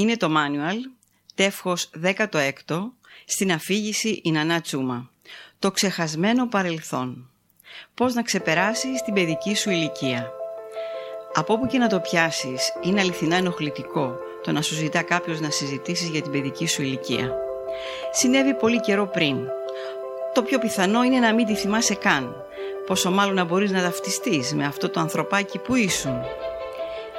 [0.00, 0.76] Είναι το manual,
[1.34, 2.92] τεύχος 16,
[3.24, 5.10] στην αφήγηση η Νανά Τσούμα.
[5.58, 7.30] Το ξεχασμένο παρελθόν.
[7.94, 10.30] Πώς να ξεπεράσεις την παιδική σου ηλικία.
[11.34, 15.50] Από όπου και να το πιάσεις, είναι αληθινά ενοχλητικό το να σου ζητά κάποιος να
[15.50, 17.36] συζητήσεις για την παιδική σου ηλικία.
[18.12, 19.36] Συνέβη πολύ καιρό πριν.
[20.34, 22.44] Το πιο πιθανό είναι να μην τη θυμάσαι καν.
[22.86, 26.20] Πόσο μάλλον να μπορείς να ταυτιστείς με αυτό το ανθρωπάκι που ήσουν.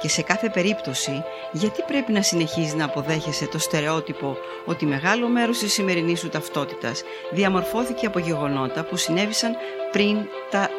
[0.02, 5.58] Και σε κάθε περίπτωση, γιατί πρέπει να συνεχίζεις να αποδέχεσαι το στερεότυπο ότι μεγάλο μέρος
[5.58, 9.56] της σημερινής σου ταυτότητας διαμορφώθηκε από γεγονότα που συνέβησαν
[9.92, 10.16] πριν
[10.50, 10.70] τα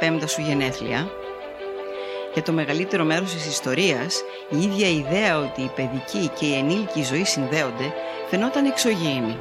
[0.00, 1.10] 15 σου γενέθλια;
[2.32, 7.02] Για το μεγαλύτερο μέρος της ιστορίας, η ίδια ιδέα ότι η παιδική και η ενήλικη
[7.02, 7.92] ζωή συνδέονται
[8.30, 9.38] φαινόταν εξωγήινη.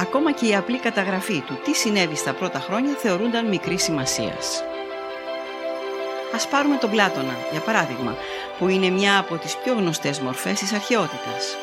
[0.00, 4.62] Ακόμα και η απλή καταγραφή του τι συνέβη στα πρώτα χρόνια θεωρούνταν μικρή σημασίας.
[6.34, 8.16] Ας πάρουμε τον Πλάτωνα, για παράδειγμα,
[8.58, 11.56] που είναι μια από τις πιο γνωστές μορφές της αρχαιότητας.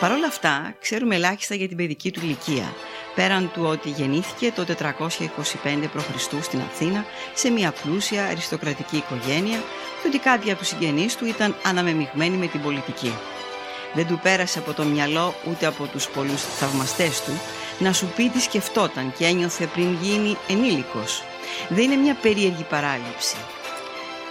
[0.00, 2.74] Παρ' όλα αυτά, ξέρουμε ελάχιστα για την παιδική του ηλικία,
[3.14, 6.20] πέραν του ότι γεννήθηκε το 425 π.Χ.
[6.40, 9.58] στην Αθήνα σε μια πλούσια αριστοκρατική οικογένεια
[10.02, 13.12] και ότι κάποιοι από τους συγγενείς του ήταν αναμεμειγμένοι με την πολιτική.
[13.94, 17.40] Δεν του πέρασε από το μυαλό ούτε από τους πολλούς θαυμαστές του
[17.78, 21.22] να σου πει τι σκεφτόταν και ένιωθε πριν γίνει ενήλικος.
[21.68, 23.36] Δεν είναι μια περίεργη παράληψη.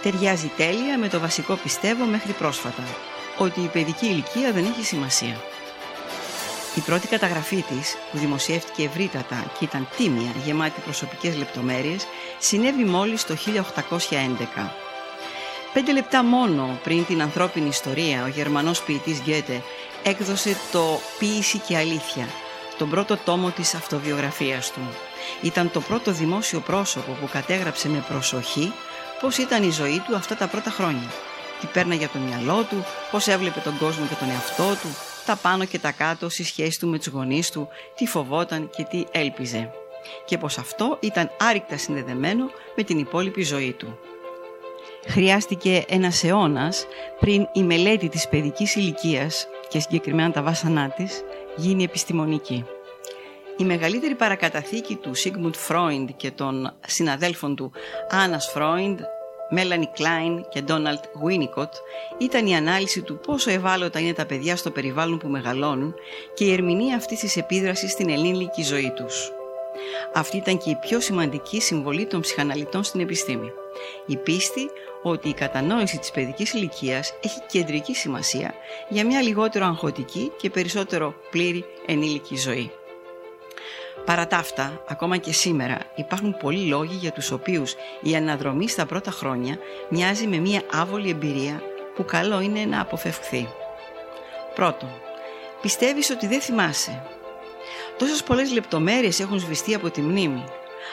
[0.02, 2.84] Ταιριάζει τέλεια με το βασικό πιστεύω μέχρι πρόσφατα,
[3.38, 5.40] ότι η παιδική ηλικία δεν έχει σημασία.
[6.74, 12.06] Η πρώτη καταγραφή της, που δημοσιεύτηκε ευρύτατα και ήταν τίμια, γεμάτη προσωπικές λεπτομέρειες,
[12.38, 14.74] συνέβη μόλις το 1811.
[15.72, 19.62] Πέντε λεπτά μόνο πριν την ανθρώπινη ιστορία, ο Γερμανός ποιητής Γκέτε
[20.02, 22.28] έκδοσε το «Ποίηση και αλήθεια»,
[22.78, 24.80] τον πρώτο τόμο της αυτοβιογραφίας του.
[25.42, 28.72] Ήταν το πρώτο δημόσιο πρόσωπο που κατέγραψε με προσοχή
[29.20, 31.08] πώς ήταν η ζωή του αυτά τα πρώτα χρόνια;
[31.60, 34.88] Τι πέρναγε από το μυαλό του, πώς έβλεπε τον κόσμο και τον εαυτό του,
[35.26, 38.82] τα πάνω και τα κάτω στη σχέση του με τους γονείς του, τι φοβόταν και
[38.82, 39.70] τι έλπιζε.
[40.24, 43.98] Και πως αυτό ήταν άρρηκτα συνδεδεμένο με την υπόλοιπη ζωή του.
[45.06, 46.86] Χρειάστηκε ένας αιώνας
[47.20, 51.22] πριν η μελέτη της παιδικής ηλικίας και συγκεκριμένα τα βάσανά της
[51.56, 52.64] γίνει επιστημονική.
[53.56, 57.72] Η μεγαλύτερη παρακαταθήκη του Σίγμουντ Φρόιντ και των συναδέλφων του
[58.10, 59.00] Άννας Φρόιντ,
[59.50, 61.72] Μέλανι Κλάιν και Ντόναλτ Γουίνικοτ
[62.18, 65.94] ήταν η ανάλυση του πόσο ευάλωτα είναι τα παιδιά στο περιβάλλον που μεγαλώνουν
[66.34, 69.32] και η ερμηνεία αυτής της επίδρασης στην ελληνική ζωή τους.
[70.14, 73.52] Αυτή ήταν και η πιο σημαντική συμβολή των ψυχαναλυτών στην επιστήμη.
[74.06, 74.70] Η πίστη
[75.02, 78.54] ότι η κατανόηση της παιδικής ηλικίας έχει κεντρική σημασία
[78.88, 82.70] για μια λιγότερο αγχωτική και περισσότερο πλήρη ενήλικη ζωή.
[84.10, 88.86] Παρά τα αυτά, ακόμα και σήμερα υπάρχουν πολλοί λόγοι για τους οποίους η αναδρομή στα
[88.86, 91.62] πρώτα χρόνια μοιάζει με μια άβολη εμπειρία
[91.94, 93.48] που καλό είναι να αποφευχθεί.
[94.54, 94.88] Πρώτον,
[95.60, 97.02] πιστεύεις ότι δεν θυμάσαι.
[97.98, 100.44] Τόσες πολλές λεπτομέρειες έχουν σβηστεί από τη μνήμη.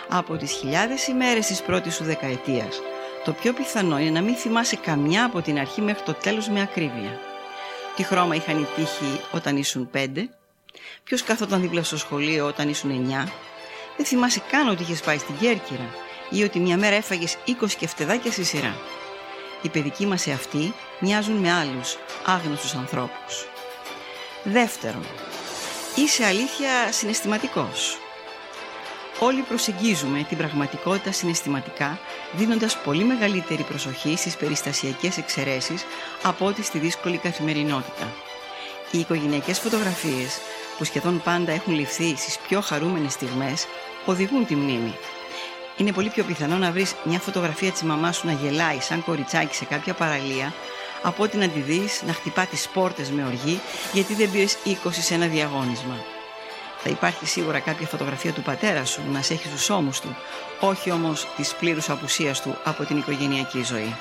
[0.09, 2.81] Από τις χιλιάδες ημέρες της πρώτης σου δεκαετίας,
[3.23, 6.61] το πιο πιθανό είναι να μην θυμάσαι καμιά από την αρχή μέχρι το τέλος με
[6.61, 7.19] ακρίβεια.
[7.95, 10.29] Τι χρώμα είχαν οι τύχοι όταν ήσουν πέντε,
[11.03, 13.31] Ποιος καθόταν δίπλα στο σχολείο όταν ήσουν 9.
[13.97, 15.89] Δεν θυμάσαι καν ότι είχες πάει στην Κέρκυρα
[16.29, 18.77] ή ότι μια μέρα έφαγες 20 κεφτεδάκια στη σειρά.
[19.61, 23.47] Οι παιδικοί μας εαυτοί μοιάζουν με άλλους άγνωστους ανθρώπους.
[24.43, 25.05] Δεύτερον,
[25.95, 27.97] είσαι αλήθεια συναισθηματικός;
[29.19, 31.99] Όλοι προσεγγίζουμε την πραγματικότητα συναισθηματικά
[32.33, 35.85] δίνοντας πολύ μεγαλύτερη προσοχή στις περιστασιακές εξαιρέσεις
[36.23, 38.13] από ό,τι στη δύσκολη καθημερινότητα.
[38.91, 40.37] Οι οικογενειακές φωτογραφίες
[40.77, 43.65] που σχεδόν πάντα έχουν ληφθεί στις πιο χαρούμενες στιγμές
[44.05, 44.95] οδηγούν τη μνήμη.
[45.77, 49.55] Είναι πολύ πιο πιθανό να βρεις μια φωτογραφία της μαμάς σου να γελάει σαν κοριτσάκι
[49.55, 50.53] σε κάποια παραλία
[51.01, 53.59] από ότι να τη δεις να χτυπά τις πόρτες με οργή
[53.93, 55.95] γιατί δεν πήρες 20 σε ένα διαγώνισμα.
[56.77, 60.15] Θα υπάρχει σίγουρα κάποια φωτογραφία του πατέρα σου να σε έχει στους ώμους του,
[60.59, 63.95] όχι όμως της πλήρους απουσίας του από την οικογενειακή ζωή.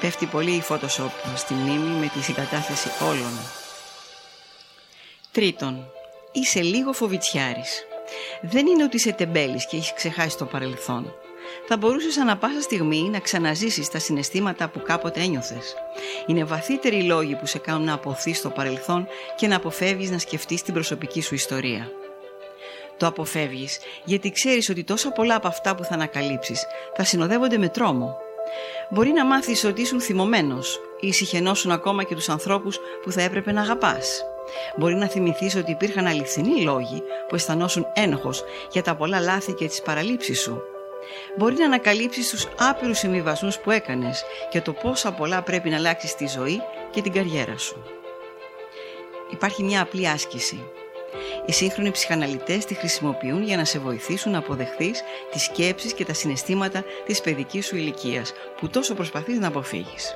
[0.00, 3.61] Πέφτει πολύ η Photoshop στη μνήμη με τη συγκατάθεση όλων
[5.32, 5.90] Τρίτον,
[6.32, 7.86] είσαι λίγο φοβητσιάρης.
[8.42, 11.14] Δεν είναι ότι είσαι τεμπέλης και έχεις ξεχάσει το παρελθόν.
[11.68, 15.74] Θα μπορούσες ανα πάσα στιγμή να ξαναζήσεις τα συναισθήματα που κάποτε ένιωθες.
[16.26, 19.06] Είναι βαθύτεροι οι λόγοι που σε κάνουν να αποθείς το παρελθόν
[19.36, 21.90] και να αποφεύγεις να σκεφτείς την προσωπική σου ιστορία.
[22.96, 27.68] Το αποφεύγεις γιατί ξέρεις ότι τόσα πολλά από αυτά που θα ανακαλύψεις θα συνοδεύονται με
[27.68, 28.16] τρόμο.
[28.90, 33.52] Μπορεί να μάθεις ότι ήσουν θυμωμένος ή συχαινώσουν ακόμα και τους ανθρώπους που θα έπρεπε
[33.52, 34.24] να αγαπάς.
[34.76, 39.66] Μπορεί να θυμηθείς ότι υπήρχαν αληθινοί λόγοι που αισθανόσουν ένοχος για τα πολλά λάθη και
[39.66, 40.62] τις παραλήψεις σου.
[41.36, 46.14] Μπορεί να ανακαλύψεις τους άπειρους συμβιβασμούς που έκανες και το πόσα πολλά πρέπει να αλλάξεις
[46.14, 47.82] τη ζωή και την καριέρα σου.
[49.30, 50.64] υπάρχει μια απλή άσκηση.
[51.46, 56.14] Οι σύγχρονοι ψυχαναλυτές τη χρησιμοποιούν για να σε βοηθήσουν να αποδεχθείς τις σκέψεις και τα
[56.14, 60.14] συναισθήματα της παιδικής σου ηλικίας που τόσο προσπαθείς να αποφύγεις.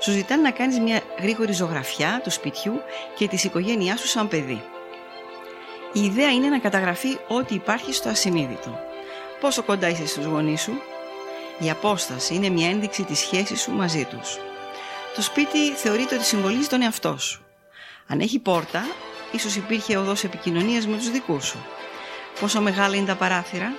[0.00, 2.80] Σου ζητάνε να κάνεις μια γρήγορη ζωγραφιά του σπιτιού
[3.16, 4.62] και της οικογένειάς σου σαν παιδί.
[5.92, 8.78] Η ιδέα είναι να καταγραφεί ό,τι υπάρχει στο ασυνείδητο.
[9.40, 10.72] Πόσο κοντά είσαι στους γονείς σου;
[11.58, 14.38] Η απόσταση είναι μια ένδειξη της σχέσης σου μαζί τους.
[15.14, 17.44] Το σπίτι θεωρείται ότι συμβολίζει τον εαυτό σου.
[18.06, 18.86] Αν έχει πόρτα,
[19.32, 21.58] ίσως υπήρχε οδός επικοινωνίας με τους δικούς σου.
[22.40, 23.72] Πόσο μεγάλα είναι τα παράθυρα,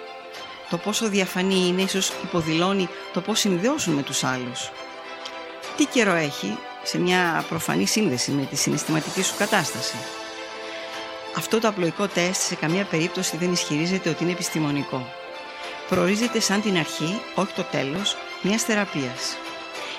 [0.69, 4.71] το πόσο διαφανή είναι ίσως υποδηλώνει το πώς συνδεώσουν με τους άλλους.
[5.77, 9.95] Τι καιρό έχει σε μια προφανή σύνδεση με τη συναισθηματική σου κατάσταση.
[11.37, 15.07] Αυτό το απλοϊκό τεστ σε καμία περίπτωση δεν ισχυρίζεται ότι είναι επιστημονικό.
[15.89, 19.37] Προορίζεται σαν την αρχή, όχι το τέλος, μιας θεραπείας.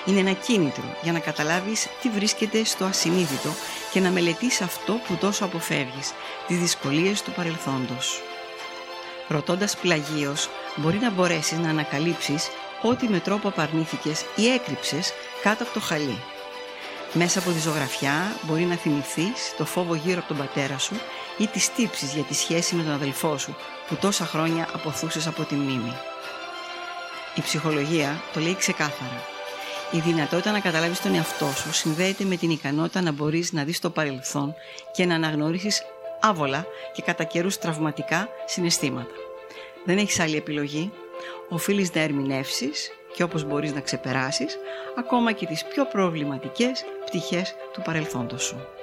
[0.05, 3.49] Είναι ένα κίνητρο για να καταλάβεις τι βρίσκεται στο ασυνείδητο
[3.91, 6.13] και να μελετήσεις αυτό που τόσο αποφεύγεις,
[6.47, 8.21] τις δυσκολίες του παρελθόντος.
[9.27, 12.49] Ρωτώντας πλαγίως, μπορεί να μπορέσεις να ανακαλύψεις
[12.81, 16.21] ό,τι με τρόπο απαρνήθηκες ή έκρυψες κάτω από το χαλί.
[17.13, 20.95] Μέσα από τη ζωγραφιά μπορεί να θυμηθείς το φόβο γύρω από τον πατέρα σου
[21.37, 23.55] ή τις τύψεις για τη σχέση με τον αδελφό σου
[23.87, 25.93] που τόσα χρόνια αποθούσες από τη μνήμη.
[27.35, 29.23] Η ψυχολογία το λέει ξεκάθαρα.
[29.91, 33.79] Η δυνατότητα να καταλάβεις τον εαυτό σου συνδέεται με την ικανότητα να μπορείς να δεις
[33.79, 34.53] το παρελθόν
[34.91, 35.83] και να αναγνωρίσεις
[36.19, 39.13] άβολα και κατά καιρούς τραυματικά συναισθήματα.
[39.85, 40.91] Δεν έχεις άλλη επιλογή.
[41.49, 44.57] Οφείλεις να ερμηνεύσεις και όπως μπορείς να ξεπεράσεις
[44.97, 48.78] ακόμα και τις πιο προβληματικές πτυχές του παρελθόντος σου.